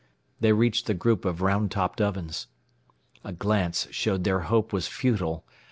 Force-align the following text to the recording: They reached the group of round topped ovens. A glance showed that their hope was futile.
They 0.39 0.51
reached 0.51 0.87
the 0.87 0.95
group 0.95 1.25
of 1.25 1.41
round 1.43 1.69
topped 1.69 2.01
ovens. 2.01 2.47
A 3.23 3.31
glance 3.31 3.87
showed 3.91 4.21
that 4.21 4.23
their 4.23 4.39
hope 4.39 4.73
was 4.73 4.87
futile. 4.87 5.45